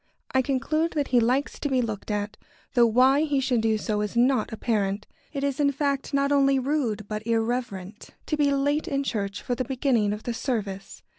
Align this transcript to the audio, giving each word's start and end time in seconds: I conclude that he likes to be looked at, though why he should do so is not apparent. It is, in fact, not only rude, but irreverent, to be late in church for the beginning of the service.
I 0.31 0.41
conclude 0.41 0.93
that 0.93 1.09
he 1.09 1.19
likes 1.19 1.59
to 1.59 1.69
be 1.69 1.79
looked 1.79 2.09
at, 2.09 2.35
though 2.73 2.87
why 2.87 3.21
he 3.21 3.39
should 3.39 3.61
do 3.61 3.77
so 3.77 4.01
is 4.01 4.17
not 4.17 4.51
apparent. 4.51 5.05
It 5.31 5.43
is, 5.43 5.59
in 5.59 5.71
fact, 5.71 6.11
not 6.11 6.31
only 6.31 6.57
rude, 6.57 7.07
but 7.07 7.27
irreverent, 7.27 8.09
to 8.25 8.35
be 8.35 8.49
late 8.51 8.87
in 8.87 9.03
church 9.03 9.43
for 9.43 9.53
the 9.53 9.63
beginning 9.63 10.11
of 10.11 10.23
the 10.23 10.33
service. 10.33 11.03